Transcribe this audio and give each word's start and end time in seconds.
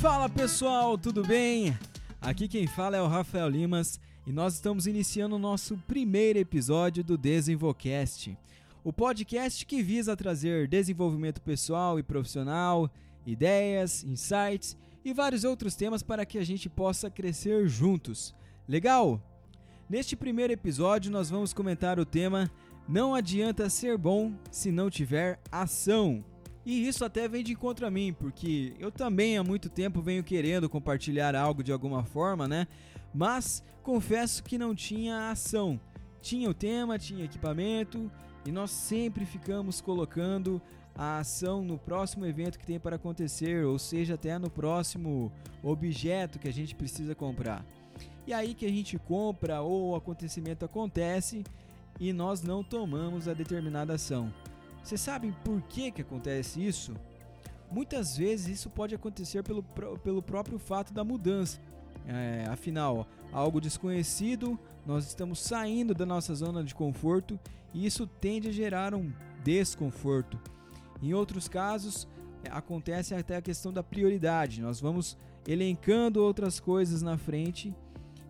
Fala 0.00 0.28
pessoal, 0.28 0.98
tudo 0.98 1.24
bem? 1.24 1.76
Aqui 2.20 2.46
quem 2.46 2.66
fala 2.66 2.98
é 2.98 3.02
o 3.02 3.06
Rafael 3.06 3.48
Limas 3.48 3.98
e 4.26 4.32
nós 4.32 4.54
estamos 4.54 4.86
iniciando 4.86 5.36
o 5.36 5.38
nosso 5.38 5.76
primeiro 5.88 6.38
episódio 6.38 7.02
do 7.02 7.16
Desenvolcast, 7.16 8.36
o 8.84 8.92
podcast 8.92 9.64
que 9.64 9.82
visa 9.82 10.14
trazer 10.14 10.68
desenvolvimento 10.68 11.40
pessoal 11.40 11.98
e 11.98 12.02
profissional, 12.02 12.90
ideias, 13.26 14.04
insights 14.04 14.76
e 15.02 15.14
vários 15.14 15.44
outros 15.44 15.74
temas 15.74 16.02
para 16.02 16.26
que 16.26 16.38
a 16.38 16.44
gente 16.44 16.68
possa 16.68 17.10
crescer 17.10 17.66
juntos. 17.66 18.34
Legal? 18.68 19.20
Neste 19.88 20.14
primeiro 20.14 20.52
episódio 20.52 21.10
nós 21.10 21.30
vamos 21.30 21.54
comentar 21.54 21.98
o 21.98 22.04
tema 22.04 22.50
Não 22.86 23.14
adianta 23.14 23.70
ser 23.70 23.96
bom 23.96 24.34
se 24.50 24.70
não 24.70 24.90
tiver 24.90 25.40
ação. 25.50 26.22
E 26.66 26.88
isso 26.88 27.04
até 27.04 27.28
vem 27.28 27.44
de 27.44 27.52
encontro 27.52 27.86
a 27.86 27.90
mim, 27.92 28.12
porque 28.12 28.74
eu 28.80 28.90
também 28.90 29.38
há 29.38 29.44
muito 29.44 29.70
tempo 29.70 30.02
venho 30.02 30.24
querendo 30.24 30.68
compartilhar 30.68 31.36
algo 31.36 31.62
de 31.62 31.70
alguma 31.70 32.02
forma, 32.02 32.48
né? 32.48 32.66
Mas 33.14 33.62
confesso 33.84 34.42
que 34.42 34.58
não 34.58 34.74
tinha 34.74 35.30
ação. 35.30 35.80
Tinha 36.20 36.50
o 36.50 36.54
tema, 36.54 36.98
tinha 36.98 37.24
equipamento 37.24 38.10
e 38.44 38.50
nós 38.50 38.72
sempre 38.72 39.24
ficamos 39.24 39.80
colocando 39.80 40.60
a 40.92 41.18
ação 41.18 41.62
no 41.62 41.78
próximo 41.78 42.26
evento 42.26 42.58
que 42.58 42.66
tem 42.66 42.80
para 42.80 42.96
acontecer, 42.96 43.64
ou 43.64 43.78
seja, 43.78 44.14
até 44.14 44.36
no 44.36 44.50
próximo 44.50 45.30
objeto 45.62 46.36
que 46.36 46.48
a 46.48 46.52
gente 46.52 46.74
precisa 46.74 47.14
comprar. 47.14 47.64
E 48.26 48.32
aí 48.32 48.54
que 48.54 48.66
a 48.66 48.70
gente 48.70 48.98
compra 48.98 49.60
ou 49.60 49.90
o 49.90 49.94
acontecimento 49.94 50.64
acontece 50.64 51.44
e 52.00 52.12
nós 52.12 52.42
não 52.42 52.64
tomamos 52.64 53.28
a 53.28 53.34
determinada 53.34 53.94
ação. 53.94 54.32
Vocês 54.86 55.00
sabem 55.00 55.34
por 55.42 55.60
que, 55.62 55.90
que 55.90 56.02
acontece 56.02 56.64
isso? 56.64 56.94
Muitas 57.68 58.16
vezes 58.16 58.46
isso 58.46 58.70
pode 58.70 58.94
acontecer 58.94 59.42
pelo, 59.42 59.60
pelo 59.98 60.22
próprio 60.22 60.60
fato 60.60 60.94
da 60.94 61.02
mudança. 61.02 61.58
É, 62.06 62.46
afinal, 62.48 63.04
algo 63.32 63.60
desconhecido, 63.60 64.56
nós 64.86 65.04
estamos 65.04 65.40
saindo 65.40 65.92
da 65.92 66.06
nossa 66.06 66.32
zona 66.36 66.62
de 66.62 66.72
conforto 66.72 67.36
e 67.74 67.84
isso 67.84 68.06
tende 68.06 68.48
a 68.48 68.52
gerar 68.52 68.94
um 68.94 69.12
desconforto. 69.42 70.38
Em 71.02 71.12
outros 71.12 71.48
casos, 71.48 72.06
é, 72.44 72.50
acontece 72.52 73.12
até 73.12 73.34
a 73.34 73.42
questão 73.42 73.72
da 73.72 73.82
prioridade. 73.82 74.62
Nós 74.62 74.80
vamos 74.80 75.18
elencando 75.48 76.22
outras 76.22 76.60
coisas 76.60 77.02
na 77.02 77.18
frente 77.18 77.74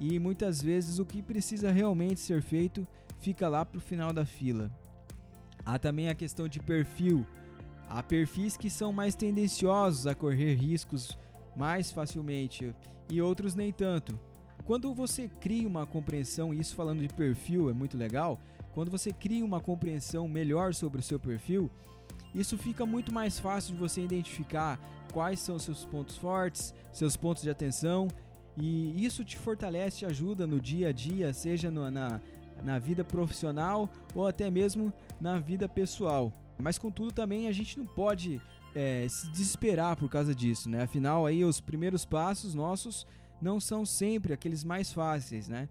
e 0.00 0.18
muitas 0.18 0.60
vezes 0.60 0.98
o 0.98 1.06
que 1.06 1.22
precisa 1.22 1.70
realmente 1.70 2.18
ser 2.18 2.42
feito 2.42 2.84
fica 3.20 3.48
lá 3.48 3.64
para 3.64 3.78
o 3.78 3.80
final 3.80 4.12
da 4.12 4.26
fila. 4.26 4.68
Há 5.64 5.78
também 5.78 6.08
a 6.08 6.14
questão 6.14 6.48
de 6.48 6.60
perfil. 6.60 7.26
Há 7.88 8.02
perfis 8.02 8.56
que 8.56 8.70
são 8.70 8.92
mais 8.92 9.14
tendenciosos 9.14 10.06
a 10.06 10.14
correr 10.14 10.54
riscos 10.54 11.16
mais 11.56 11.90
facilmente 11.90 12.74
e 13.08 13.20
outros 13.20 13.54
nem 13.54 13.72
tanto. 13.72 14.18
Quando 14.64 14.94
você 14.94 15.28
cria 15.28 15.66
uma 15.66 15.86
compreensão, 15.86 16.54
isso 16.54 16.74
falando 16.74 17.00
de 17.00 17.12
perfil 17.12 17.68
é 17.68 17.72
muito 17.72 17.96
legal, 17.96 18.40
quando 18.72 18.90
você 18.90 19.12
cria 19.12 19.44
uma 19.44 19.60
compreensão 19.60 20.28
melhor 20.28 20.72
sobre 20.74 21.00
o 21.00 21.02
seu 21.02 21.18
perfil, 21.18 21.70
isso 22.34 22.56
fica 22.56 22.86
muito 22.86 23.12
mais 23.12 23.38
fácil 23.38 23.74
de 23.74 23.80
você 23.80 24.00
identificar 24.00 24.78
quais 25.12 25.40
são 25.40 25.58
seus 25.58 25.84
pontos 25.84 26.16
fortes, 26.16 26.72
seus 26.92 27.16
pontos 27.16 27.42
de 27.42 27.50
atenção, 27.50 28.06
e 28.56 29.04
isso 29.04 29.24
te 29.24 29.36
fortalece, 29.36 29.98
te 29.98 30.06
ajuda 30.06 30.46
no 30.46 30.60
dia 30.60 30.88
a 30.88 30.92
dia, 30.92 31.32
seja 31.32 31.70
no, 31.70 31.90
na, 31.90 32.20
na 32.62 32.78
vida 32.78 33.04
profissional 33.04 33.88
ou 34.14 34.26
até 34.26 34.50
mesmo 34.50 34.92
na 35.20 35.38
vida 35.38 35.68
pessoal. 35.68 36.32
Mas 36.58 36.78
contudo 36.78 37.12
também 37.12 37.48
a 37.48 37.52
gente 37.52 37.78
não 37.78 37.86
pode 37.86 38.40
é, 38.74 39.06
se 39.08 39.30
desesperar 39.30 39.96
por 39.96 40.08
causa 40.08 40.34
disso, 40.34 40.68
né? 40.68 40.82
Afinal 40.82 41.26
aí 41.26 41.44
os 41.44 41.60
primeiros 41.60 42.04
passos 42.04 42.54
nossos 42.54 43.06
não 43.40 43.58
são 43.58 43.86
sempre 43.86 44.32
aqueles 44.32 44.62
mais 44.62 44.92
fáceis, 44.92 45.48
né? 45.48 45.68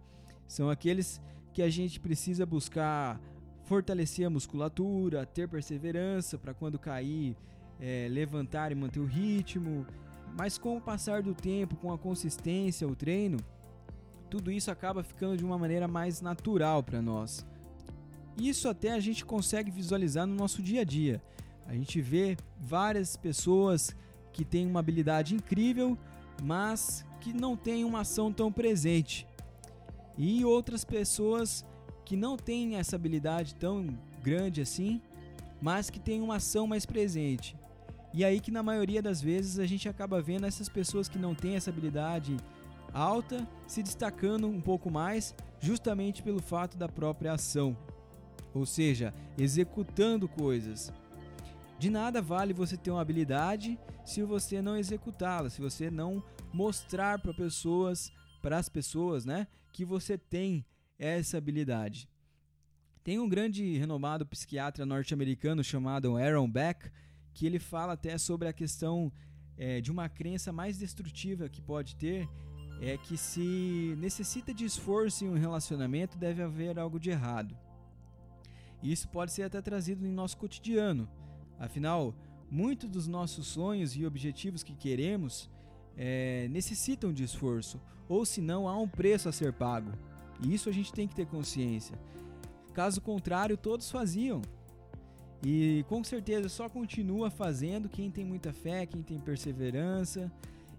São 0.47 0.69
aqueles 0.69 1.22
que 1.53 1.61
a 1.61 1.69
gente 1.69 2.00
precisa 2.00 2.45
buscar 2.45 3.19
fortalecer 3.63 4.25
a 4.25 4.29
musculatura, 4.29 5.25
ter 5.25 5.47
perseverança 5.47 6.38
para 6.38 6.53
quando 6.53 6.79
cair 6.79 7.38
é, 7.79 8.07
levantar 8.09 8.71
e 8.71 8.75
manter 8.75 9.00
o 9.00 9.06
ritmo. 9.06 9.85
Mas 10.38 10.57
com 10.57 10.77
o 10.77 10.81
passar 10.81 11.21
do 11.21 11.33
tempo, 11.33 11.75
com 11.75 11.91
a 11.94 11.97
consistência, 11.97 12.88
o 12.88 12.95
treino, 12.95 13.38
tudo 14.29 14.51
isso 14.51 14.69
acaba 14.69 15.03
ficando 15.03 15.38
de 15.38 15.44
uma 15.44 15.57
maneira 15.57 15.88
mais 15.88 16.22
natural 16.22 16.84
para 16.84 17.01
nós. 17.01 17.45
Isso 18.38 18.69
até 18.69 18.91
a 18.91 19.00
gente 19.00 19.25
consegue 19.25 19.72
visualizar 19.72 20.25
no 20.25 20.35
nosso 20.35 20.62
dia 20.62 20.81
a 20.81 20.84
dia. 20.84 21.22
A 21.67 21.73
gente 21.73 22.01
vê 22.01 22.38
várias 22.59 23.18
pessoas 23.18 23.95
que 24.31 24.45
têm 24.45 24.66
uma 24.68 24.79
habilidade 24.79 25.35
incrível, 25.35 25.97
mas 26.41 27.06
que 27.19 27.34
não 27.34 27.57
têm 27.57 27.84
uma 27.84 28.01
ação 28.01 28.31
tão 28.31 28.51
presente. 28.51 29.28
E 30.18 30.45
outras 30.45 30.85
pessoas 30.85 31.66
que 32.06 32.16
não 32.16 32.38
têm 32.38 32.75
essa 32.75 32.95
habilidade 32.95 33.56
tão 33.56 33.88
grande 34.23 34.62
assim, 34.62 35.01
mas 35.62 35.89
que 35.89 36.00
têm 36.00 36.22
uma 36.22 36.38
ação 36.38 36.66
mais 36.66 36.85
presente. 36.85 37.57
E 38.13 38.25
aí 38.25 38.39
que 38.39 38.51
na 38.51 38.63
maioria 38.63 39.01
das 39.01 39.22
vezes 39.22 39.59
a 39.59 39.66
gente 39.66 39.88
acaba 39.88 40.22
vendo 40.22 40.45
essas 40.45 40.68
pessoas 40.68 41.07
que 41.07 41.19
não 41.19 41.35
têm 41.35 41.56
essa 41.56 41.69
habilidade 41.69 42.38
alta 42.99 43.47
se 43.67 43.81
destacando 43.81 44.47
um 44.47 44.61
pouco 44.61 44.91
mais, 44.91 45.35
justamente 45.59 46.21
pelo 46.21 46.41
fato 46.41 46.77
da 46.77 46.89
própria 46.89 47.33
ação, 47.33 47.77
ou 48.53 48.65
seja, 48.65 49.13
executando 49.37 50.27
coisas. 50.27 50.91
De 51.77 51.89
nada 51.89 52.21
vale 52.21 52.53
você 52.53 52.75
ter 52.75 52.91
uma 52.91 53.01
habilidade 53.01 53.79
se 54.05 54.21
você 54.23 54.61
não 54.61 54.75
executá-la, 54.75 55.49
se 55.49 55.61
você 55.61 55.89
não 55.89 56.21
mostrar 56.51 57.19
para 57.19 57.33
pessoas, 57.33 58.11
para 58.41 58.57
as 58.57 58.67
pessoas, 58.67 59.23
né, 59.23 59.47
que 59.71 59.85
você 59.85 60.17
tem 60.17 60.65
essa 60.97 61.38
habilidade. 61.38 62.09
Tem 63.03 63.17
um 63.17 63.29
grande 63.29 63.77
renomado 63.77 64.25
psiquiatra 64.25 64.85
norte-americano 64.85 65.63
chamado 65.63 66.17
Aaron 66.17 66.49
Beck, 66.49 66.91
que 67.33 67.45
ele 67.45 67.59
fala 67.59 67.93
até 67.93 68.17
sobre 68.17 68.49
a 68.49 68.53
questão 68.53 69.11
é, 69.57 69.79
de 69.79 69.91
uma 69.91 70.09
crença 70.09 70.51
mais 70.51 70.77
destrutiva 70.77 71.47
que 71.47 71.61
pode 71.61 71.95
ter, 71.95 72.27
é 72.81 72.97
que 72.97 73.17
se 73.17 73.95
necessita 73.97 74.53
de 74.53 74.66
esforço 74.66 75.25
em 75.25 75.29
um 75.29 75.38
relacionamento, 75.38 76.17
deve 76.17 76.41
haver 76.41 76.79
algo 76.79 77.00
de 77.00 77.09
errado. 77.09 77.57
Isso 78.81 79.07
pode 79.09 79.34
ser 79.34 79.44
até 79.44 79.62
trazido 79.62 80.06
em 80.06 80.12
nosso 80.12 80.38
cotidiano. 80.38 81.09
Afinal, 81.59 82.16
muitos 82.50 82.89
dos 82.89 83.07
nossos 83.07 83.47
sonhos 83.47 83.95
e 83.95 84.06
objetivos 84.06 84.63
que 84.63 84.73
queremos 84.73 85.50
é, 85.97 86.47
necessitam 86.50 87.12
de 87.12 87.23
esforço, 87.23 87.81
ou 88.07 88.25
senão 88.25 88.68
há 88.68 88.78
um 88.78 88.88
preço 88.88 89.28
a 89.28 89.31
ser 89.34 89.51
pago. 89.51 89.91
E 90.41 90.53
isso 90.53 90.69
a 90.69 90.72
gente 90.72 90.94
tem 90.94 91.07
que 91.07 91.16
ter 91.16 91.25
consciência. 91.25 92.00
Caso 92.73 93.01
contrário, 93.01 93.57
todos 93.57 93.91
faziam. 93.91 94.41
E 95.44 95.84
com 95.89 96.01
certeza 96.03 96.47
só 96.47 96.69
continua 96.69 97.29
fazendo 97.29 97.89
quem 97.89 98.09
tem 98.09 98.23
muita 98.23 98.53
fé, 98.53 98.85
quem 98.85 99.01
tem 99.01 99.19
perseverança 99.19 100.31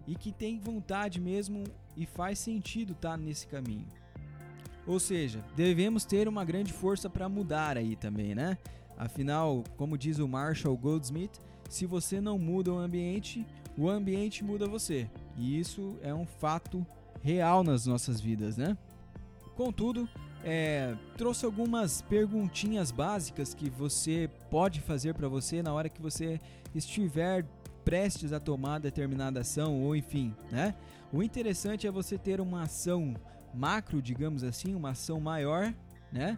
e 0.07 0.15
que 0.15 0.31
tem 0.31 0.59
vontade 0.59 1.19
mesmo 1.19 1.63
e 1.95 2.05
faz 2.05 2.39
sentido 2.39 2.93
estar 2.93 3.11
tá 3.11 3.17
nesse 3.17 3.47
caminho. 3.47 3.87
Ou 4.85 4.99
seja, 4.99 5.43
devemos 5.55 6.05
ter 6.05 6.27
uma 6.27 6.43
grande 6.43 6.73
força 6.73 7.09
para 7.09 7.29
mudar 7.29 7.77
aí 7.77 7.95
também, 7.95 8.33
né? 8.33 8.57
Afinal, 8.97 9.63
como 9.77 9.97
diz 9.97 10.19
o 10.19 10.27
Marshall 10.27 10.75
Goldsmith, 10.77 11.39
se 11.69 11.85
você 11.85 12.19
não 12.19 12.37
muda 12.37 12.73
o 12.73 12.77
ambiente, 12.77 13.45
o 13.77 13.89
ambiente 13.89 14.43
muda 14.43 14.67
você. 14.67 15.09
E 15.37 15.59
isso 15.59 15.95
é 16.01 16.13
um 16.13 16.25
fato 16.25 16.85
real 17.21 17.63
nas 17.63 17.85
nossas 17.85 18.19
vidas, 18.19 18.57
né? 18.57 18.77
Contudo, 19.55 20.09
é, 20.43 20.95
trouxe 21.17 21.45
algumas 21.45 22.01
perguntinhas 22.01 22.91
básicas 22.91 23.53
que 23.53 23.69
você 23.69 24.29
pode 24.49 24.81
fazer 24.81 25.13
para 25.13 25.27
você 25.27 25.61
na 25.61 25.73
hora 25.73 25.87
que 25.87 26.01
você 26.01 26.41
estiver 26.73 27.45
prestes 27.83 28.33
a 28.33 28.39
tomar 28.39 28.79
determinada 28.79 29.41
ação 29.41 29.81
ou 29.81 29.95
enfim, 29.95 30.33
né? 30.51 30.75
O 31.11 31.21
interessante 31.21 31.87
é 31.87 31.91
você 31.91 32.17
ter 32.17 32.39
uma 32.39 32.63
ação 32.63 33.15
macro, 33.53 34.01
digamos 34.01 34.43
assim, 34.43 34.75
uma 34.75 34.91
ação 34.91 35.19
maior, 35.19 35.73
né? 36.11 36.37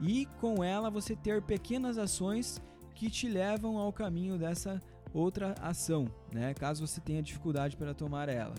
E 0.00 0.26
com 0.40 0.64
ela 0.64 0.90
você 0.90 1.14
ter 1.14 1.40
pequenas 1.42 1.98
ações 1.98 2.60
que 2.94 3.08
te 3.08 3.28
levam 3.28 3.78
ao 3.78 3.92
caminho 3.92 4.36
dessa 4.36 4.82
outra 5.14 5.54
ação, 5.60 6.08
né? 6.32 6.54
Caso 6.54 6.86
você 6.86 7.00
tenha 7.00 7.22
dificuldade 7.22 7.76
para 7.76 7.94
tomar 7.94 8.28
ela. 8.28 8.54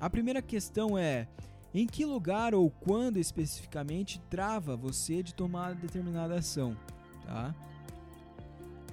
A 0.00 0.10
primeira 0.10 0.42
questão 0.42 0.98
é: 0.98 1.28
em 1.72 1.86
que 1.86 2.04
lugar 2.04 2.54
ou 2.54 2.70
quando 2.70 3.18
especificamente 3.18 4.20
trava 4.30 4.76
você 4.76 5.22
de 5.22 5.34
tomar 5.34 5.74
determinada 5.74 6.34
ação, 6.34 6.76
tá? 7.24 7.54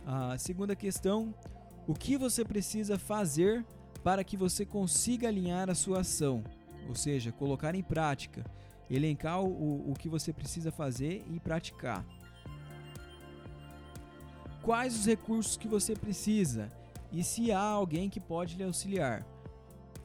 A 0.05 0.37
segunda 0.37 0.75
questão: 0.75 1.33
o 1.87 1.93
que 1.93 2.17
você 2.17 2.43
precisa 2.45 2.97
fazer 2.97 3.65
para 4.03 4.23
que 4.23 4.37
você 4.37 4.65
consiga 4.65 5.27
alinhar 5.27 5.69
a 5.69 5.75
sua 5.75 6.01
ação, 6.01 6.43
ou 6.87 6.95
seja, 6.95 7.31
colocar 7.31 7.75
em 7.75 7.83
prática, 7.83 8.43
elencar 8.89 9.41
o, 9.41 9.91
o 9.91 9.93
que 9.93 10.09
você 10.09 10.33
precisa 10.33 10.71
fazer 10.71 11.23
e 11.29 11.39
praticar. 11.39 12.05
Quais 14.61 14.95
os 14.95 15.05
recursos 15.05 15.57
que 15.57 15.67
você 15.67 15.95
precisa? 15.95 16.71
e 17.11 17.23
se 17.23 17.51
há 17.51 17.59
alguém 17.59 18.09
que 18.09 18.19
pode 18.19 18.55
lhe 18.55 18.63
auxiliar. 18.63 19.25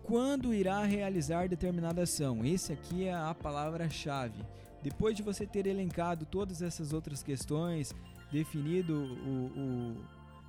Quando 0.02 0.52
irá 0.52 0.84
realizar 0.84 1.48
determinada 1.48 2.02
ação? 2.02 2.44
Esse 2.44 2.72
aqui 2.72 3.04
é 3.04 3.14
a 3.14 3.34
palavra-chave. 3.34 4.44
Depois 4.82 5.16
de 5.16 5.22
você 5.22 5.46
ter 5.46 5.66
elencado 5.66 6.26
todas 6.26 6.62
essas 6.62 6.92
outras 6.92 7.22
questões, 7.22 7.94
definido 8.30 8.94
o, 8.94 9.60
o 9.60 9.96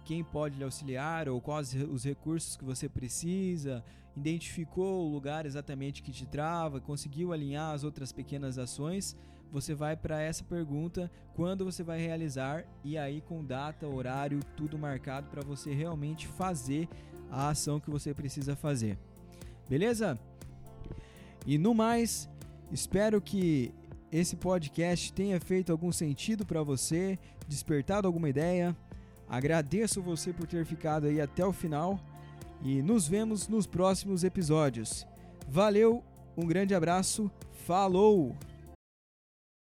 quem 0.08 0.24
pode 0.24 0.58
lhe 0.58 0.64
auxiliar 0.64 1.28
ou 1.28 1.42
quais 1.42 1.74
os 1.74 2.06
recursos 2.06 2.56
que 2.56 2.64
você 2.64 2.88
precisa, 2.88 3.84
identificou 4.16 5.06
o 5.06 5.12
lugar 5.12 5.46
exatamente 5.46 6.02
que 6.02 6.14
te 6.14 6.26
trava, 6.26 6.80
conseguiu 6.80 7.34
alinhar 7.34 7.74
as 7.74 7.84
outras 7.84 8.14
pequenas 8.14 8.58
ações, 8.58 9.18
você 9.52 9.76
vai 9.76 9.98
para 9.98 10.22
essa 10.22 10.46
pergunta 10.46 11.12
quando 11.36 11.66
você 11.66 11.84
vai 11.84 12.00
realizar 12.00 12.64
e 12.86 12.98
aí 12.98 13.20
com 13.20 13.44
data, 13.44 13.86
horário, 13.86 14.40
tudo 14.56 14.78
marcado 14.78 15.28
para 15.28 15.42
você 15.42 15.74
realmente 15.74 16.26
fazer 16.26 16.88
a 17.30 17.50
ação 17.50 17.78
que 17.78 17.90
você 17.90 18.14
precisa 18.14 18.56
fazer. 18.56 18.98
Beleza? 19.70 20.18
E 21.46 21.58
no 21.58 21.74
mais, 21.74 22.30
espero 22.72 23.20
que 23.20 23.74
esse 24.10 24.38
podcast 24.38 25.12
tenha 25.12 25.38
feito 25.42 25.70
algum 25.70 25.92
sentido 25.92 26.46
para 26.46 26.64
você, 26.64 27.20
despertado 27.46 28.08
alguma 28.08 28.30
ideia. 28.30 28.74
Agradeço 29.30 30.02
você 30.02 30.32
por 30.32 30.48
ter 30.48 30.66
ficado 30.66 31.08
aí 31.08 31.20
até 31.20 31.46
o 31.46 31.52
final 31.52 32.00
e 32.62 32.82
nos 32.82 33.08
vemos 33.08 33.48
nos 33.48 33.68
próximos 33.68 34.24
episódios. 34.24 35.06
Valeu, 35.48 36.04
um 36.36 36.46
grande 36.46 36.74
abraço, 36.74 37.30
falou! 37.66 38.36